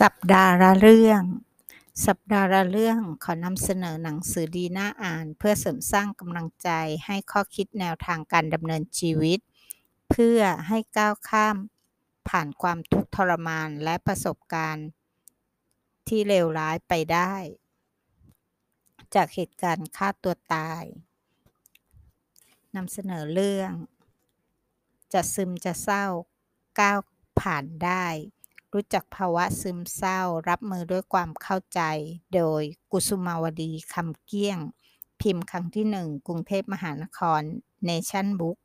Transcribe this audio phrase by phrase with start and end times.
[0.00, 1.22] สัปดาห์ละเรื่อง
[2.06, 6.70] สัปดาห์ละเรื่องขอนำเสนอหนังสือดีน่าอ่าน เพื่อเสริมสร้างกำลังใจ
[7.06, 9.38] ให้ข้อคิดแนวทางการดำเนินชีวิต
[10.10, 11.56] เพื่อให้ก้าวข้าม
[12.28, 14.88] ผ่านความทุกข์ทรมานและประสบการณ์
[16.08, 17.34] ที่เลวร้ายไปได้
[19.14, 20.84] จากเหตุการณ์ฆ่าตัวตาย
[22.76, 23.72] นำเสนอเรื่อง
[25.12, 26.04] จะซึมจะเศร้า
[26.80, 26.98] ก้าว
[27.40, 28.06] ผ่านได้
[28.76, 31.80] รู้จักภาวะซึมเศร้า รับมือด้วยความเข้าใจ
[32.34, 32.62] โดย
[32.92, 34.58] กุสุมาวดีคำเกี้ยง
[35.20, 37.42] พิมพ์ครั้งที่หนึ่งกรุงเทพมหานคร
[37.88, 38.58] Nation Book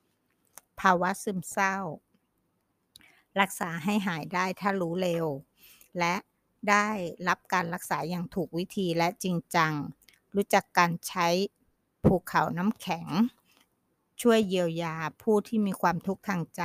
[0.00, 1.76] 2563 ภาวะซึมเศร้า
[3.40, 5.26] รักษาให้หายได้ถ้ารู้เร็ว
[5.98, 6.14] และ
[6.70, 6.88] ได้
[7.28, 9.72] รับการรักษาอย่างถูกวิธีและจริงจัง
[10.34, 11.28] รู้จักการใช้
[12.04, 13.08] ภูเขาน้ำแข็ง
[14.22, 16.64] ช่วยเยียวยาผู้ที่มีความทุกข์ทางใจ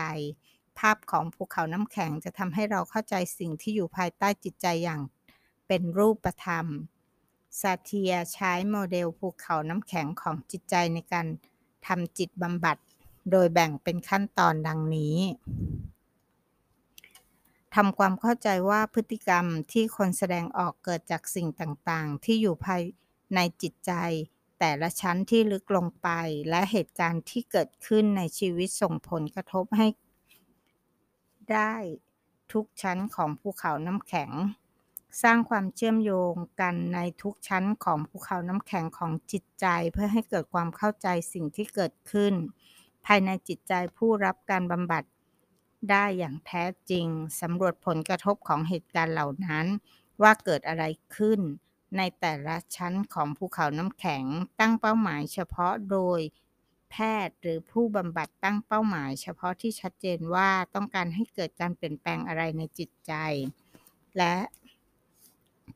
[0.80, 5.02] ภาพของภูเขาน้ำแข็งจะทำให้เราเข้าใจสิ่งที่อยู่ภายใต้จิตใจอย่าง
[5.68, 6.66] เป็นรูปธรรม
[7.60, 11.28] ซาเทียใช้โมเดลภูเขาน้ำแข็งของจิตใจในการ
[11.88, 12.78] ทำจิตบำบัด
[13.32, 15.18] โดยแบ่งเป็นขั้นตอนดังนี้
[17.76, 22.82] ทำความเข้าใจว่าพฤติกรรมที่คนแสดงออกเกิดจากสิ่งต่างๆ ที่อยู่ภาย
[23.36, 23.92] ในจิตใจ
[24.60, 26.10] แต่ละชั้นที่ลึกลงไป
[26.50, 29.88] และเหตุการณ์ที่เกิดขึ้นในชีวิตส่งผลกระทบให้
[31.52, 31.74] ได้
[32.54, 34.32] ทุกชั้นของภูเขาน้ำแข็ง
[35.24, 42.34] สร้างความเชื่อมโยงกันในทุกชั้นของภูเขาน้ำแข็งของจิตใจเพื่อให้เกิดความเข้าใจสิ่งที่เกิดขึ้น
[43.06, 45.04] ภายในจิตใจผู้รับการบำบัด
[45.90, 47.08] ได้อย่างแท้จริง
[47.42, 49.66] สำรวจผลกระทบของเหตุการณ์เหล่านั้น
[50.22, 50.84] ว่าเกิดอะไร
[51.16, 51.40] ขึ้น
[51.98, 54.24] ในแต่ละชั้นของภูเขาน้ำแข็ง
[54.60, 56.20] ตั้งเป้าหมายเฉพาะโดย
[56.92, 56.96] แพ
[57.28, 63.14] ทย์หรือผู้บำบัดตั้งเป้าหมาย เฉพาะที่ชัดเจนว่าต้องการให้เกิดการเปลี่ยนแปลงอะไรในจิตใจ
[64.18, 64.36] และ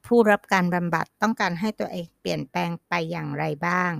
[0.06, 3.94] ผู้รับการบำบัดต้องการให้ตัวเองเปลี่ยนแปลงไปอย่างไรบ้าง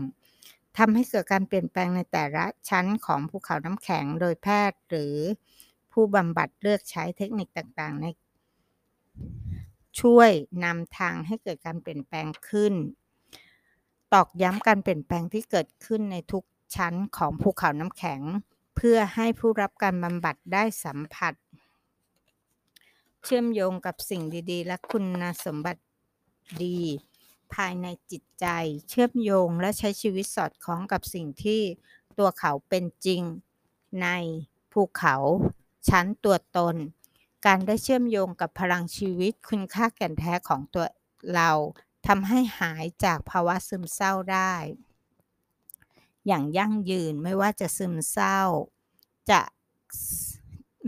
[0.78, 5.16] ทำให้เกิดการเปลี่ยนแปลงในแต่ละชั้นของภูเขาน้ำแข็งโดยแพทย์หรือ
[5.92, 8.06] ผู้บำบัดเลือกใช้เทคนิคต่างๆ ใน
[10.00, 10.32] ช่วย
[10.64, 12.74] นำทางให้เกิดการเปลี่ยนแปลงขึ้น
[14.14, 16.44] ตอกย้ำการเปลี่ยนแปลงที่เกิดขึ้นในทุก
[16.76, 18.22] ชั้นของภูเขาน้ำแข็ง
[18.76, 21.34] เพื่อให้ผู้รับการบำบัดได้สัมผัส
[23.24, 25.82] เชื่อมโยงกับสิ่งดี ๆ และคุณสมบัติ
[26.64, 26.80] ดี
[27.54, 28.46] ภายในจิตใจ
[28.90, 31.62] เชื่อมโยงและใช้ชีวิตสอดคล้องกับสิ่งที่
[32.18, 33.22] ตัวเขาเป็นจริง
[34.02, 34.08] ใน
[34.72, 35.16] ภูเขา
[35.90, 36.76] ชั้นตัวตน
[37.46, 40.86] การได้เชื่อมโยงกับพลังชีวิตคุณค่าแก่นแท้ของตัว
[41.36, 41.52] เรา
[42.08, 44.54] ทำให้หายจากภาวะซึมเศร้าได้
[46.30, 48.40] อย่างยั่งยืนไม่ว่าจะซึมเศร้า
[49.32, 49.42] จะ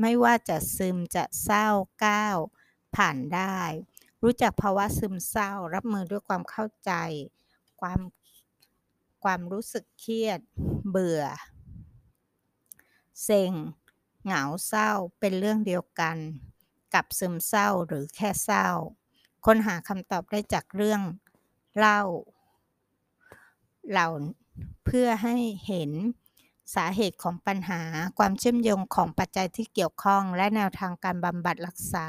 [0.02, 1.68] ไม่ว่าจะซึมจะเศร้า
[2.06, 2.38] ก้าว
[2.96, 3.60] ผ่านได้
[4.24, 6.92] รู้จักภาวะซึมเศร้า รับมือด้วยความเข้าใจ
[7.82, 8.00] ความ
[9.24, 10.40] ความรู้สึกเครียด
[10.90, 11.24] เบื่อ
[13.24, 13.54] เซ็ง
[14.24, 16.18] เหงาเศร้าเป็นเรื่องเดียวกัน
[16.94, 18.68] กับซึมเศร้าหรือแค่เศร้า
[19.46, 21.02] ค้นหาคำตอบได้จากเรื่อง
[21.78, 22.02] เล่า
[23.92, 24.08] เหล่า
[24.86, 25.36] เพื่อให้
[25.68, 25.92] เห็น
[26.76, 27.82] สาเหตุของปัญหา
[28.18, 32.08] ความเชื่อมโยงของปัจจัยที่เกี่ยวข้อง และแนวทางการบำบัดรักษา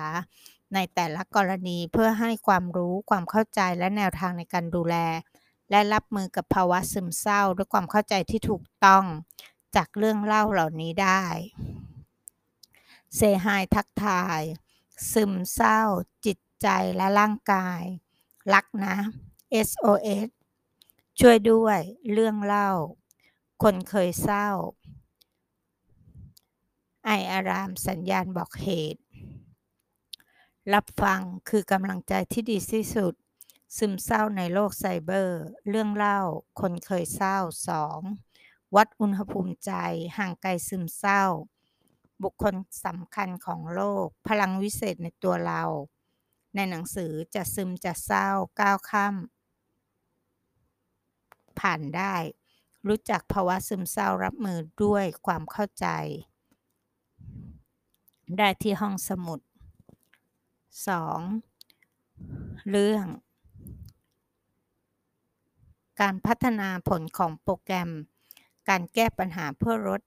[0.74, 4.96] ในแต่ละกรณีเพื่อให้ความรู้ความเข้าใจและแนวทางในการดูแล
[5.70, 9.04] และรับมือกับภาวะซึมเศร้า ด้วยความเข้าใจที่ถูกต้อง
[9.76, 11.24] จากเรื่องเล่าเหล่านี้ได้
[13.16, 14.42] เซฮายทักทาย
[15.12, 15.80] ซึมเศร้า
[16.26, 17.82] จิตใจและร่างกาย
[18.54, 18.96] รักนะ
[19.68, 20.28] SOS
[21.20, 21.80] ช่วยด้วย
[22.12, 22.70] เรื่องเล่า
[23.62, 24.48] คนเคยเศร้า
[27.04, 29.02] ไออารามสัญญาณบอกเหตุ
[30.74, 33.14] รับฟังคือกำลังใจที่ดีที่สุด
[33.76, 36.20] ซึมเศร้าในโลกไซเบอร์ เรื่องเล่า
[36.60, 37.36] คนเคยเศร้า
[38.06, 38.74] 2.
[38.76, 39.72] วัดอุณหภูมิใจ
[40.18, 41.22] ห่างไกลซึมเศร้า
[42.22, 45.62] บุคคลสำคัญของโลก พลังวิเศษในตัวเรา
[46.54, 48.28] ในหนังสือจะซึมจะเศร้า
[48.60, 49.14] ก้าวข้าม
[51.60, 52.14] ผ่านได้
[52.88, 55.86] รู้จักภาวะซึมเศร้ารับมือด้วยความเข้าใจ
[58.38, 59.40] ได้ที่ห้องสมุด
[61.84, 62.70] 2.
[62.70, 63.06] เรื่อง
[66.00, 67.90] การพัฒนาผลของโปรแกรม
[68.68, 70.00] การแก้ปัญหาเพื่อลด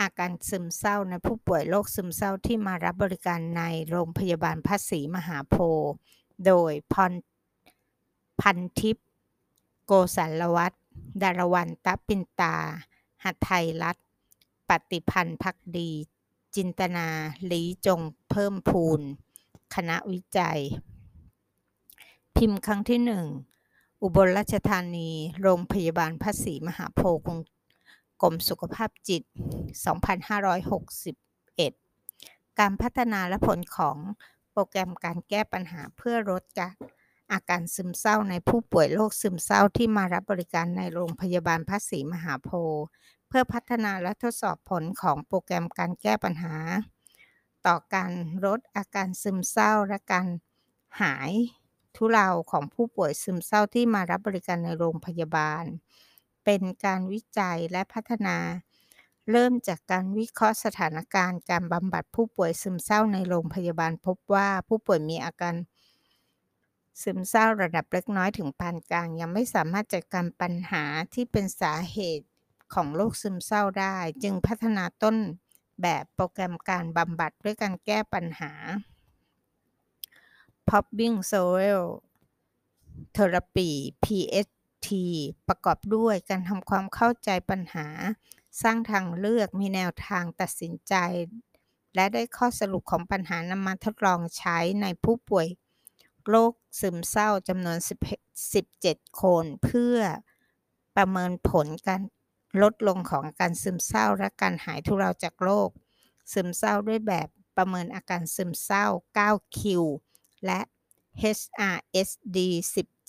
[0.00, 5.92] อาการซึมเศร้าในผู้ป่วยโรคซึมเศร้าที่มารับบริการในโรงพยาบาลพระศรีมหาโพธิ์
[6.46, 7.12] โดยพร
[8.40, 9.05] พันทิพย์
[9.88, 10.76] โกสัลวัตร
[11.22, 12.54] ดารวันตปินตา
[13.24, 13.96] หัไทยรัต
[14.68, 15.90] ปฏิพันธ์พักดี
[16.56, 17.08] จินตนา
[17.50, 18.00] ลีจง
[18.30, 19.00] เพิ่มพูน
[19.74, 20.60] คณะวิจัย
[22.36, 23.26] พิมพ์ครั้งที่หนึ่ง
[24.02, 25.10] อุบลราชธานี
[25.42, 27.46] โรงพยาบาลพระศรีมหาโพธิ์
[28.22, 29.22] กรมสุขภาพจิต
[30.86, 33.96] 2561 การพัฒนาและผลของ
[34.50, 36.72] โปรแกรมการแก้ปัญหาเพื่อลดการ
[37.32, 42.84] อาการซึมเศร้าในผู้ป่วยโรคซึมเศร้าที่มารับบริการในโรงพยาบาลพระศรีมหาโพธิ์
[43.28, 46.56] เพื่อพัฒนาและทดสอบผลของโปรแกรมการแก้ปัญหา
[47.66, 48.12] ต่อการ
[48.46, 50.26] ลดอาการซึมเศร้าและการ
[51.00, 51.30] หาย
[51.96, 55.64] ทุเลาของผู้ป่วยซึมเศร้าที่มารับบริการในโรงพยาบาล
[56.44, 58.36] เป็นการวิจัยและพัฒนา
[59.30, 65.54] เริ่มจากการวิเคราะห์สถานการณ์ การบำบัดผู้ป่วยซึมเศร้าในโรงพยาบาลพบว่าผู้ป่วยมีอาการ
[67.02, 70.82] ซึมเศร้าระดับเล็กน้อยถึงปานกลาง ยังไม่สามารถจัดการปัญหา
[71.14, 72.26] ที่เป็นสาเหตุ
[72.74, 75.16] ของโรคซึมเศร้าได้ จึงพัฒนาต้น
[75.82, 78.52] แบบโปรแกรมการบำบัดด้วยการแก้ปัญหา
[80.68, 81.82] Popping Soil
[83.16, 83.70] Therapy
[84.04, 84.88] PST
[85.48, 87.86] ประกอบด้วยการทำความเข้าใจปัญหา
[88.62, 90.94] สร้างทางเลือกมีแนวทางตัดสินใจ
[91.94, 95.46] และได้ข้อสรุปของปัญหานำมาทดลองใช้ในผู้ป่วย
[96.28, 97.78] โรค ซึมเศร้าจำนวน
[98.48, 99.98] 17 คน เพื่อ
[100.96, 102.02] ประเมินผลการ
[102.62, 105.70] ลดลงของการซึมเศร้าและการหายทุเราจากโรค
[106.32, 108.86] ซึมเศร้าด้วยแบบประเมินอาการซึมเศร้า
[109.18, 109.60] 9Q
[110.46, 110.60] และ
[111.38, 112.38] HRSD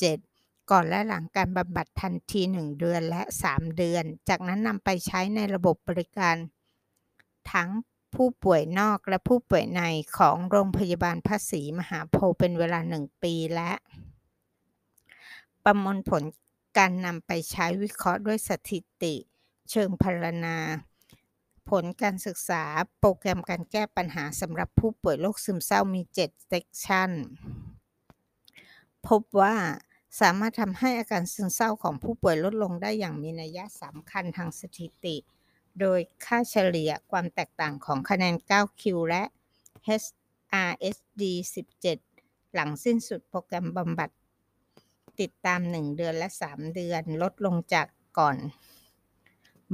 [0.05, 6.35] 17 ก่อนและหลังการบำบัดทันที 1 เดือนและ 3 เดือน จากนั้นนำไปใช้ในระบบบริการ
[7.51, 7.69] ทั้ง
[8.15, 9.81] ผู้ป่วยนอกและผู้ป่วยใน
[10.17, 13.71] ของโรงพยาบาลพระศรีมหาโพธิ์เป็นเวลา1ปีและ
[15.63, 16.23] ประมวลผล
[16.77, 19.15] การนำไปใช้วิเคราะห์ด้วยสถิติ
[19.71, 20.57] เชิงพรรณนา
[21.69, 22.63] ผลการศึกษา
[22.99, 27.11] โปรแกรมการแก้ปัญหาสำหรับผู้ป่วยโรคซึมเศร้ามี7 session
[29.07, 29.55] พบว่า
[30.21, 35.15] สามารถทำให้อาการซึมเศร้าของผู้ป่วยลดลงได้อย่างมีนัยสำคัญทางสถิติ
[35.79, 39.23] โดยค่าเฉลี่ยความแตกต่างของคะแนน 9Q และ
[40.03, 41.23] HRSD
[41.87, 44.09] 17 หลังสิ้นสุดโปรแกรมบำบัด
[45.19, 47.87] ติดตาม 1 เดือนและ 3 เดือนลดลงจาก
[48.17, 48.37] ก่อน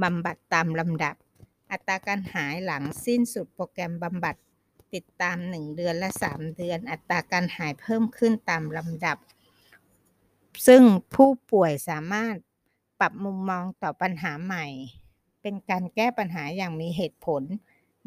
[0.02, 1.16] บำบัดตามลำดับ
[1.70, 4.36] อัตราการหายหลังสิ้นสุดโปรแกรมบำบัด
[4.94, 9.18] ติดตาม 1 เดือนและ 3 เดือน อัตราการหายเพิ่มขึ้นตามลำดับ
[10.66, 10.82] ซึ่ง
[11.14, 12.34] ผู้ป่วยสามารถ
[13.00, 14.66] ปรับมุมมองต่อปัญหาใหม่
[15.44, 17.42] เป็นการแก้ปัญหาอย่างมีเหตุผล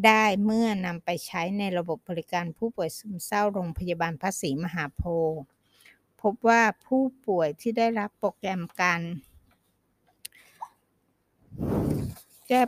[0.06, 5.42] ได้เมื่อนำไปใช้ในระบบบริการผู้ป่วยซึมเศร้าโรงพยาบาลพระศรีมหาโพธิ์
[6.22, 9.01] พบว่าผู้ป่วยที่ได้รับโปรแกรมการ
[12.48, 12.62] แก้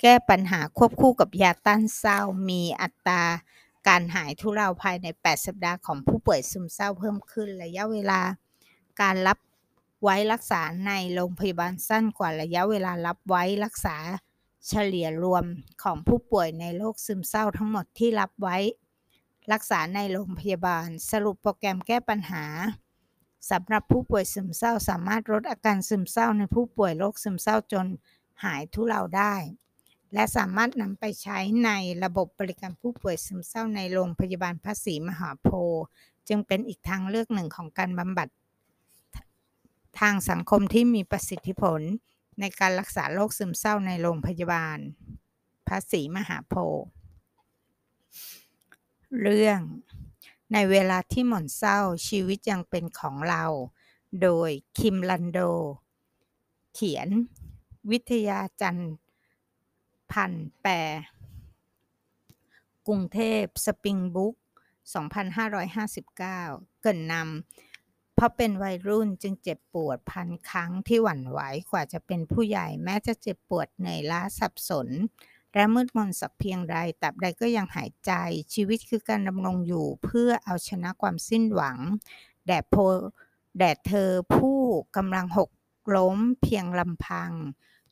[0.00, 3.22] แก้ปัญหาควบคู่กับยาต้านเศร้า มีอัตรา
[3.88, 8.20] การหายทุเลาภายใน 8 สัปดาห์ของผู้ป่วยซึมเศร้าเพิ่มขึ้น ระยะเวลา
[9.00, 9.38] การรับ
[10.02, 13.96] ไว้รักษาในโรงพยาบาลสั้นกว่าระยะเวลารับไว้รักษา
[14.68, 15.44] เฉลี่ยรวม
[15.82, 18.56] ของผู้ป่วยในโรคซึมเศร้าทั้งหมดที่รับไว้
[19.52, 22.44] รักษาในโรงพยาบาล สรุปโปรแกรมแก้ปัญหา
[23.50, 27.86] สำหรับผู้ป่วยซึมเศร้าสามารถลดอาการซึมเศร้าในผู้ป่วยโรคซึมเศร้าจน
[28.44, 29.34] หายทุเลาได้
[30.14, 31.70] และสามารถนำไปใช้ใน
[32.04, 35.82] ระบบบริการผู้ป่วยซึมเศร้าในโรงพยาบาลพระศรีมหาโพธิ์
[36.28, 38.28] จึงเป็นอีกทางเลือกหนึ่งของการบำบัด
[40.00, 41.80] ทางสังคมที่มีประสิทธิผล
[42.40, 44.78] ในการรักษาโรคซึมเศร้าในโรงพยาบาล
[45.66, 46.86] พระศรีมหาโพธิ์
[49.22, 49.60] เรื่อง
[50.52, 53.44] ในเวลาที่หม่นเศร้าชีวิตยังเป็นของเรา
[54.22, 55.40] โดยคิมลันโด
[56.74, 57.08] เขียน
[57.90, 58.78] วิทยาจัน
[60.12, 60.74] พันแปล
[62.86, 64.34] กรุงเทพสปริงบุ๊ก
[65.98, 67.71] 2559 เกินนำ
[68.14, 71.40] เพราะเป็นวัยรุ่นจึงเจ็บปวดพันครั้งที่หวั่นไหว
[71.70, 74.88] กว่าจะเป็นผู้ใหญ่แม้จะเจ็บปวดเหนื่อยล้าสับสน
[75.54, 78.12] และมืดมนสักเพียงใดตับใดก็ยังหายใจ
[78.54, 81.78] ชีวิตคือการดำรงอยู่เพื่อเอาชนะความสิ้นหวัง
[82.46, 82.76] แดดโพ
[83.58, 84.58] แดดเธอผู้
[84.96, 85.50] กำลังหก
[85.96, 87.30] ล้มเพียงลำพัง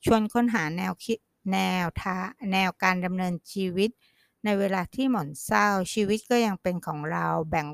[0.05, 1.19] ชวนค้นหาแนวคิด
[1.53, 2.17] แนวท้า
[2.53, 3.91] แนวการดำเนินชีวิต
[4.45, 7.67] ในเวลาที่หม่นเศร้าชีวิตก็ยังเป็นของเราแบ่ง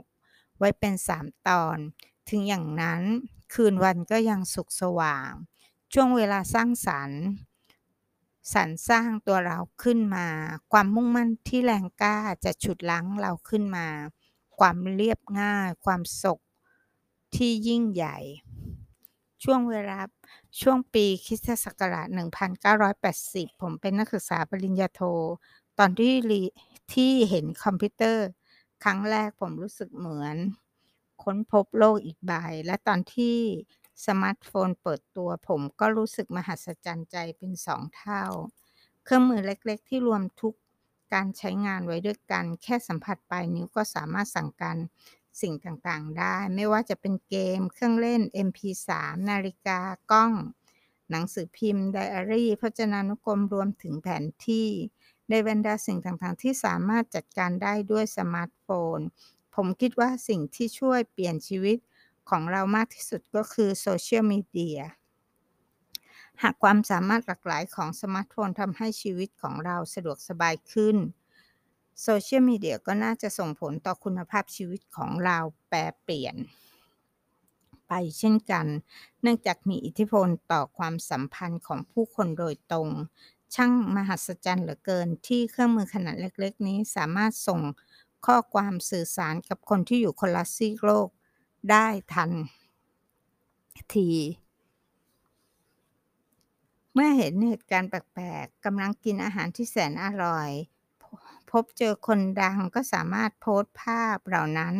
[0.58, 1.78] ไว้เป็นสามตอน
[2.28, 3.02] ถึงอย่างนั้น
[3.54, 5.30] คืนวันก็ยังสุขสว่าง
[5.92, 7.22] ช่วงเวลาสร้างสรรค์
[8.52, 10.28] สรรสร้างตัวเราขึ้นมา
[10.72, 13.86] ความมุ่งมั่นที่แรงกล้าจะฉุดรั้งเราขึ้นมา
[14.58, 16.40] ความเรียบง่าย ความสุข
[17.34, 18.18] ที่ยิ่งใหญ่
[19.44, 19.98] ช่วงเวลา
[20.60, 22.08] ช่วงปีคริสตศักราช
[22.84, 25.00] 1980 ผมเป็นนักศึกษาปริญญาโท
[25.78, 26.14] ตอนที่
[26.92, 28.26] ที่เห็นคอมพิวเตอร์
[28.84, 30.36] ครั้งแรกผมรู้สึกเหมือน
[31.26, 32.32] ค้นพบโลกอีกใบ
[32.66, 33.38] และตอนที่
[34.06, 38.22] สมาร์ตโฟนเปิดตัวผมก็รู้สึกมหัศจรรย์ใจเป็น2เท่า
[39.04, 40.54] เครื่องมือเล็กๆ ที่รวมทุก
[41.14, 44.76] การใช้งานไว้ด้วยกัน แค่สัมผัสปลายนิ้วก็สามารถสั่งการ
[45.42, 48.90] สิ่งต่างๆ ได้ ไม่ว่าจะเป็นเกม เครื่องเล่น MP3
[49.30, 49.80] นาฬิกา
[50.10, 50.32] กล้อง
[51.10, 54.68] หนังสือพิมพ์ ไดอารี่ พจนานุกรมรวมถึงแผนที่
[55.30, 58.66] ในบรรดาสิ่งต่างๆ ที่สามารถจัดการได้ด้วยสมาร์ตโฟ
[58.96, 58.98] น
[59.56, 61.78] ผมคิดว่าสิ่งที่ช่วยเปลี่ยนชีวิต
[62.30, 64.80] ของเรามากที่สุดก็คือ Social Media
[66.42, 70.96] หากความสามารถหลากหลายของสมาร์ตโฟนทำให้ชีวิตของเราสะดวกสบายขึ้น
[72.06, 76.36] Social Media ก็น่าจะส่งผลต่อคุณภาพชีวิตของเราแปรเปลี่ยน
[77.88, 78.66] ไปเช่นกัน
[79.22, 82.88] เนื่องจากมีอิทธิพลต่อความสัมพันธ์ของผู้คนโดยตรง
[83.54, 87.60] ช่างมหัศจรรย์เหลือเกินที่เครื่องมือขนาดเล็ก ๆ นี้สามารถส่ง
[88.26, 91.08] ข้อความสื่อสารกับคนที่อยู่คนละซีกโลก
[91.70, 92.30] ได้ทัน
[93.96, 94.10] ที
[96.94, 100.50] เมื่อเห็นเหตุการณ์แปลกๆกำลังกินอาหารที่แสนอร่อย
[101.50, 104.74] พบเจอคนดังก็สามารถโพสต์ภาพเหล่านั้น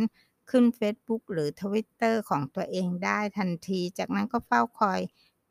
[0.51, 5.01] ขึ้นเฟซบุ๊กหรือ Twitter ของตัวเองได้ทันที จากนั้นก็เฝ้าคอย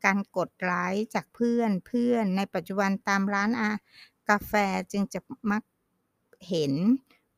[0.04, 3.70] การกดไลก์จากเพื่อนเพื่อนในปัจจุบันตามร้านอา
[4.28, 4.52] กาแฟ
[4.92, 5.62] จึงจะมัก
[6.48, 6.72] เห็น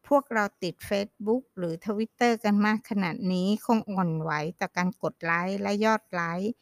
[0.09, 6.53] พวกเราติดเฟซบุ๊กหรือ Twitter กันมากขนาดนี้คงอ่อนไหวต่อการกดไลก์และยอดไลก์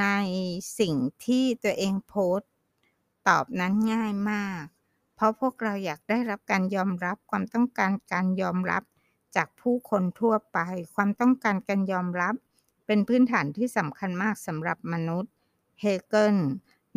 [0.00, 0.06] ใน
[0.78, 0.94] สิ่ง
[1.24, 2.50] ที่ตัวเองโพสต์
[3.28, 4.62] ตอบนั้นง่ายมาก
[5.14, 8.82] เพราะพวกเราอยากได้รับการยอมรับความต้องการการยอมรับ
[9.36, 10.58] จากผู้คนทั่วไป
[10.94, 12.34] ความต้องการการยอมรับ
[12.86, 15.32] เป็นพื้นฐานที่สำคัญมากสำหรับมนุษย์
[15.80, 16.36] เฮเกิล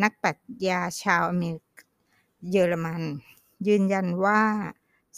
[0.02, 0.36] นักปรัช
[0.68, 1.66] ญาชาวอเมริก
[2.50, 3.02] เยอรมัน
[3.66, 4.42] ยืนยันว่า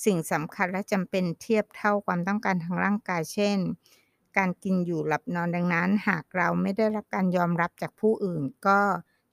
[0.04, 3.58] สิ่งสำคัญและจำเป็นเทียบเท่าความต้องการทางร่างกายเช่น
[4.36, 8.80] การกินอยู่หลับนอนดังนั้น หากเราไม่ได้รับการยอมรับจากผู้อื่น ก็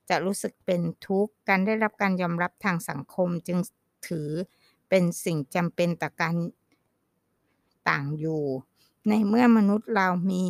[0.10, 3.60] จะรู้สึกเป็นทุกข์การได้รับการยอมรับทางสังคมจึง
[4.08, 4.30] ถือ
[4.89, 6.36] เป็นสิ่งจำเป็นต่อการ
[7.89, 8.44] ต่างอยู่
[9.10, 10.46] ในเมื่อมนุษย์เรามี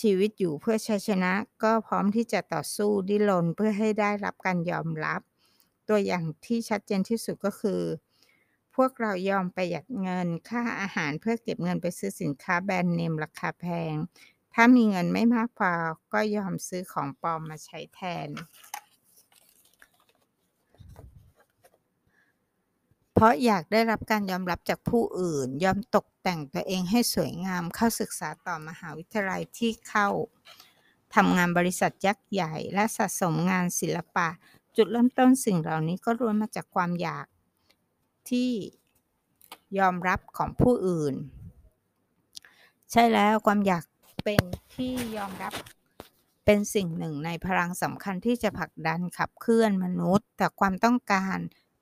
[0.00, 5.20] ชีวิตอยู่เพื่อชัยชนะ ก็พร้อมที่จะต่อสู้ดิ้นรนเพื่อให้ได้รับการยอมรับ
[5.88, 7.80] ตัวอย่างที่ชัดเจนที่สุดก็คือ
[8.76, 13.94] พวกเรายอมประหยัดเงินค่าอาหารเพื่อเก็บเงินไปซื้อสินค้าแบรนด์เนมราคาแพง
[14.54, 15.72] ถ้ามีเงินไม่มากพอ
[16.12, 18.28] ก็ยอมซื้อของปลอมมาใช้แทน
[23.14, 30.08] เพราะอยากได้รับการยอมรับจากผู้อื่น ยอมตกแต่งตัวเองให้สวยงามเข้าศึกษาต่อมหาวิทยาลัยที่เข้า
[31.14, 34.28] ทำงานบริษัทยักษ์ใหญ่ และสะสมงานศิลปะ
[34.76, 37.26] จุดเริ่มต้นสิ่งเหล่านี้ก็ล้วนมาจากความอยาก
[38.30, 38.50] ที่
[39.78, 41.14] ยอมรับของผู้อื่น
[42.92, 43.84] ใช่แล้วความอยาก
[44.24, 44.42] เป็น
[44.74, 45.52] ที่ยอมรับ
[46.44, 51.38] เป็นสิ่งหนึ่งในพลังสำคัญที่จะผลักดันขับเคลื่อนมนุษย์ แต่ความต้องการ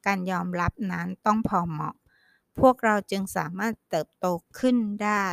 [0.06, 1.94] การยอมรับนั้นต้องพอเหมาะ
[2.60, 4.26] พวกเราจึงสามารถเติบโต
[4.58, 5.26] ขึ้นได้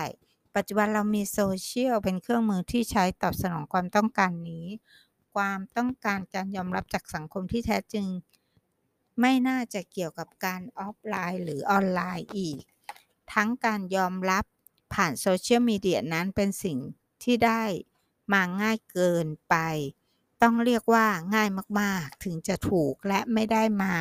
[0.55, 4.65] ปัจจุบันเรามีโซเชียลเป็นเครื่องมือที่ใช้ตอบสนองความต้องการนี้
[5.35, 8.07] ความต้องการการยอมรับจากสังคมที่แท้จริง
[9.19, 12.59] ไม่น่าจะเกี่ยวกับการออฟไลน์หรือออนไลน์อีก
[13.33, 14.45] ทั้งการยอมรับ
[14.93, 16.77] ผ่านโซเชียลมีเดียนั้นเป็นสิ่ง
[17.23, 17.63] ที่ได้
[18.33, 19.55] มาง่ายเกินไป
[20.41, 21.49] ต้องเรียกว่าง่าย
[21.79, 23.93] มากๆ ถึงจะถูกและไม่ได้มา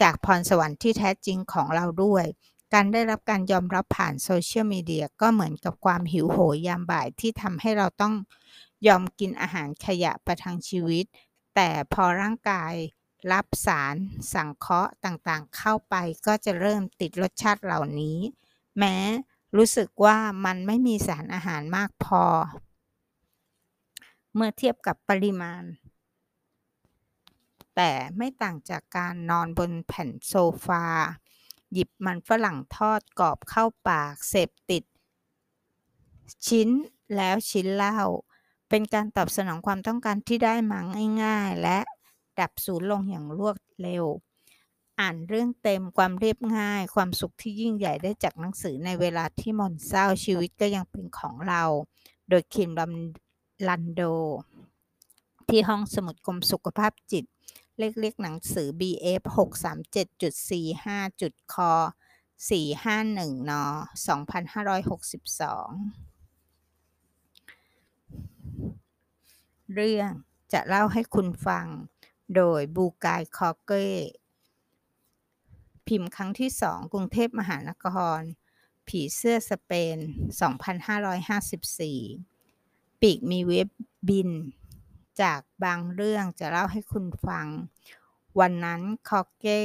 [0.00, 2.24] จากพรสวรรค์ที่แท้จริงของเราด้วย
[2.74, 8.14] การได้รับการยอมรับผ่านโซเชียลมีเดียก็เหมือนกับความหิวโหยยามบ่ายที่ทำให้เราต้อง
[8.86, 11.04] ยอมกินอาหารขยะประทังชีวิต
[11.54, 12.72] แต่พอร่างกาย
[13.32, 13.96] รับสาร
[14.32, 15.94] สังเคราะห์ต่างๆ เข้าไป
[16.26, 18.18] ก็จะเริ่มติดรสชาติเหล่านี้
[18.78, 18.96] แม้
[19.56, 22.24] รู้สึกว่ามันไม่มีสารอาหารมากพอ
[24.34, 25.64] เมื่อเทียบกับปริมาณ
[27.76, 30.34] แต่ไม่ต่างจากการนอนบนแผ่นโซ
[30.66, 30.84] ฟา
[31.72, 34.84] หยิบมันฝรั่งทอดกรอบเข้าปากเสพติด
[36.46, 36.68] ชิ้น
[37.16, 37.98] แล้วชิ้นเล่า
[38.68, 40.78] เป็นการตอบสนองความต้องการที่ได้มา
[41.22, 41.78] ง่ายๆ และ
[42.40, 44.04] ดับสูญลงอย่างรวดเร็ว
[45.00, 51.62] อ่านเรื่องเต็มความเรียบง่าย ความสุขที่ยิ่งใหญ่ได้จากหนังสือในเวลาที่หม่นเศร้าชีวิตก็ยังเป็นของเรา
[52.28, 52.92] โดยคิมลัม
[53.68, 54.02] ลันโด
[55.48, 57.24] ที่ห้องสมุดกรมสุขภาพจิต
[57.78, 61.54] เลขเรียกหนังสือ BF 637.45.
[61.54, 61.72] คอ
[62.48, 63.62] 451น2562
[69.74, 70.10] เรื่อง
[70.52, 71.66] จะเล่าให้คุณฟัง
[72.36, 73.86] โดยบูกายคอเก้
[75.86, 77.86] พิมพ์ครั้งที่สองกรุงเทพมหานค
[78.18, 78.20] ร
[78.86, 79.96] ผีเสื้อสเปน
[81.64, 83.68] 2554 ปีกมีเว็บ
[84.08, 84.30] บิน
[85.20, 87.46] จากบางเรื่องจะเล่าให้คุณฟัง
[88.40, 89.62] วันนั้นคอเก้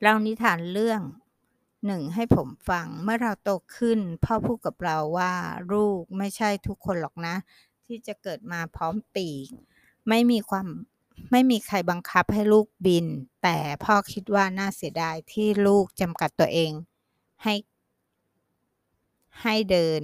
[0.00, 1.02] เล่านิทานเรื่อง
[1.86, 5.32] หนึ่งให้ผมฟังเมื่อเราโตขึ้น พ่อพูดกับเราว่า
[5.72, 7.34] ลูกไม่ใช่ทุกคนหรอกนะ
[7.88, 9.48] ที่จะเกิดมาพร้อมปีก
[10.08, 10.66] ไม่มีความ
[11.32, 13.06] ไม่มีใครบังคับให้ลูกบิน
[13.42, 16.72] แต่พ่อคิดว่าน่าเสียดายที่ลูกจำกัดตัวเอง
[17.42, 17.54] ให้
[19.42, 20.00] ให้เดิน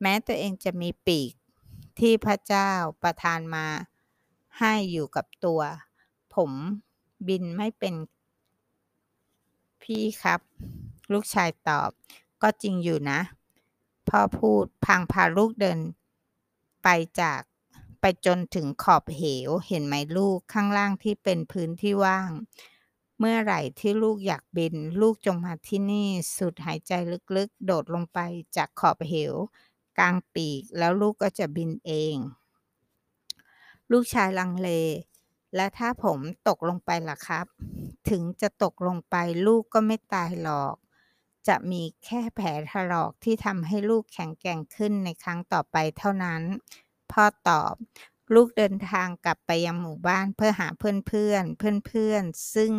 [0.00, 1.32] แม้ตัวเองจะมีปีก
[1.98, 2.70] ที่พระเจ้า
[3.02, 3.66] ประทานมา
[4.58, 5.60] ให้อยู่กับตัว
[6.34, 6.50] ผม
[7.28, 7.94] บินไม่เป็น
[9.82, 10.40] พี่ครับ
[11.12, 11.90] ลูกชายตอบ
[12.42, 13.20] ก็จริงอยู่นะ
[14.08, 15.78] พ่อพูดพางพาลูกเดิน
[16.82, 16.88] ไป
[17.20, 17.40] จาก
[18.00, 22.30] ไปจนถึงขอบเหว เห็นไหมลูกข้างล่างที่เป็นพื้นที่ว่าง
[23.18, 26.92] เมื่อไหร่ที่ลูกอยากบิน ลูกจงมาที่นี่สูดหายใจ
[27.36, 28.18] ลึกๆ โดดลงไป
[28.56, 29.34] จากขอบเหว
[29.98, 32.16] กลางปีกแล้วลูกก็จะบินเอง
[33.92, 34.68] ลูกชายลังเล
[35.56, 36.18] และถ้าผม
[36.48, 37.46] ตกลงไปล่ะครับ
[38.10, 40.76] ถึงจะตกลงไปลูกก็ไม่ตายหรอก
[41.48, 46.42] จะมีแค่แผลถลอกที่ทำให้ลูกแข็งแกร่งขึ้นในครั้งต่อไปเท่านั้น
[47.12, 47.74] พ่อตอบ
[48.34, 52.22] ลูกเดินทางกลับไปยังหมู่บ้านเพื่อหาเพื่อนเพื่อนเพื่อนเพื่อน
[52.54, 52.72] ซึ่ง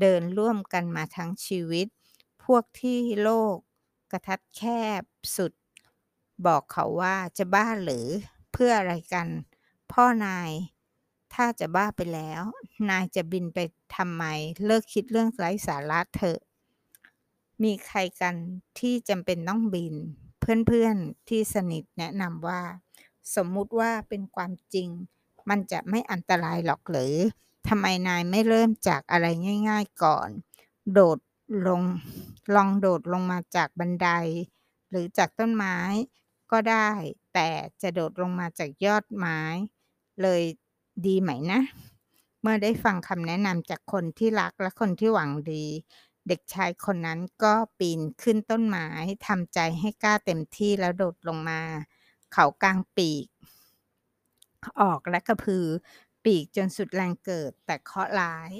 [0.00, 1.86] เดินร่วมกันมาทั้งชีวิต
[2.44, 3.56] พวกที่โลก
[4.10, 4.62] กระทัดแค
[5.00, 5.02] บ
[5.36, 5.52] สุด
[6.46, 8.06] บอกเขาว่าจะบ้าหรือ
[8.52, 9.28] เพื่ออะไรกัน
[9.92, 10.50] พ่อนาย
[11.34, 12.42] ถ้าจะบ้าไปแล้ว
[12.90, 13.58] นายจะบินไป
[13.96, 14.24] ทำไม
[14.64, 16.40] เลิกคิดเรื่องไร้สาระเถอะ
[17.62, 18.34] มีใครกัน
[18.78, 19.94] ที่จำเป็นต้องบิน
[20.40, 22.62] เพื่อนๆที่สนิทแนะนำว่า
[23.36, 24.88] สมมุติว่าเป็นความจริง
[25.50, 27.14] มันจะไม่อันตรายหรอกหรือ
[27.68, 29.26] ทำไมนายไม่เริ่มจากอะไร
[29.68, 30.30] ง่าย ๆก่อน
[30.92, 31.18] โดด
[31.66, 31.82] ลง
[32.54, 34.08] ลองโดดลงมาจากบันได
[34.90, 35.76] หรือจากต้นไม้
[36.52, 36.90] ก็ได้
[37.34, 37.48] แต่
[37.82, 39.40] จะโดดลงมาจากยอดไม้
[40.22, 40.42] เลย
[41.06, 41.62] ดีไหมนะ
[42.42, 45.64] เมื่อได้ฟังคำแนะนำจากคนที่รักและคนที่หวังดี
[46.28, 48.88] เด็กชายคนนั้นก็ปีนขึ้นต้นไม้
[49.26, 51.60] ทำใจให้กล้าเต็มที่แล้วโดดลงมา
[52.32, 53.26] เขากลางปีก
[54.80, 55.66] ออกและกระพือ
[56.24, 58.50] ปีกจนสุดแรงเกิดแต่เคาะร้าย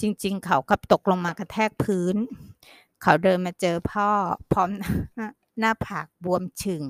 [0.00, 2.16] จริง ๆ เขากับตกลงมากระแทกพื้น
[3.02, 4.08] เขาเดินมาเจอพ่อ
[4.52, 4.70] พร้อม
[5.58, 6.84] หน้าผากบวมฉึง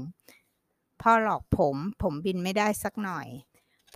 [1.03, 3.29] พ่อหลอกผม ผมบินไม่ได้สักหน่อย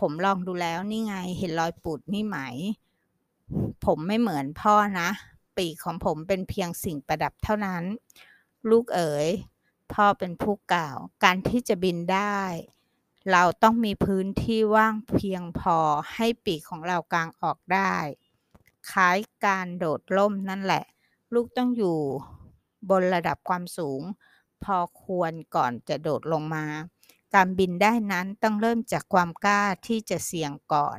[0.00, 2.38] ผมลองดูแล้วนี่ไงเห็นรอยปูดนี่ไหม
[3.84, 5.08] ผมไม่เหมือนพ่อนะ
[5.56, 7.84] ปีกของผมเป็นเพียงสิ่งประดับเท่านั้น
[8.70, 9.28] ลูกเอ๋ย
[9.92, 12.40] พ่อเป็นผู้กล่าว การที่จะบินได้
[13.32, 15.78] เราต้องมีพื้นที่ว่างเพียงพอ
[16.14, 17.94] ให้ปีกของเรากางออกได้
[18.90, 20.84] คล้ายการโดดร่มนั่นแหละ
[21.34, 21.98] ลูกต้องอยู่
[22.90, 24.02] บนระดับความสูง
[24.64, 26.66] พอควรก่อนจะโดดลงมา
[27.34, 30.98] การบินได้นั้นต้องเริ่มจากความกล้าที่จะเสี่ยงก่อน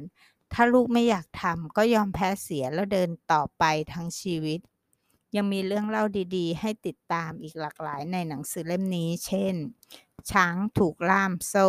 [0.54, 4.60] ถ้าลูกไม่อยากทำก็ยอมแพ้เสียแล้วเดินต่อไปทั้งชีวิต
[5.36, 6.04] ยังมีเรื่องเล่า
[6.36, 9.56] ดีๆ ให้ติดตามอีกหลากหลายในหนังสือเล่มนี้ เช่น
[10.32, 11.68] ช้างถูกล่ามโซ่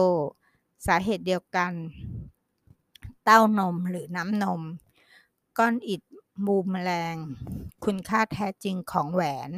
[0.87, 1.73] สาเหตุเดียวกัน
[3.25, 4.63] เต้านมหรือน้ำนม
[5.59, 6.03] ก้อนอิฐ
[6.47, 7.17] บูมแมลง
[7.85, 9.51] คุณค่าแท้จริงของแหวน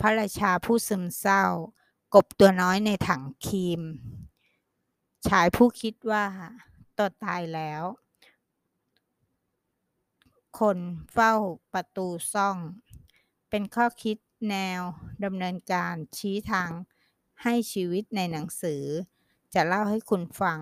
[0.00, 1.44] พระราชาผู้ซึมเศร้า
[2.14, 3.80] กบตัวน้อยในถังครีม
[5.26, 6.26] ชายผู้คิดว่า
[6.96, 7.82] ตัวตายแล้ว
[10.60, 10.78] คน
[11.12, 11.34] เฝ้า
[11.72, 12.56] ประตูซ่อง
[13.50, 14.16] เป็นข้อคิด
[14.50, 14.80] แนว
[15.24, 16.70] ดำเนินการชี้ทาง
[17.42, 18.82] ให้ชีวิตในหนังสือ
[19.54, 20.58] จะเล่าให้คุณฟัง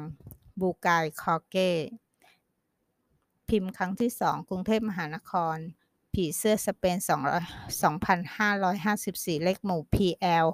[0.61, 1.70] บูกายคอเก้
[3.48, 5.57] พิมพ์ครั้งที่สองกรุงเทพมหานคร
[6.12, 7.07] ผีเสื้อสเปน2
[7.83, 10.46] 2 5 5 4 เลขหมู่ PL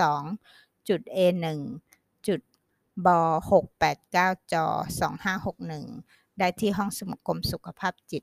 [0.00, 1.46] 632จุด A1
[2.26, 2.40] จุด
[3.06, 3.08] บ
[3.80, 4.66] 689จอ
[5.52, 8.22] 2561 ได้ที่ห้องสมุดกรมสุขภาพจิต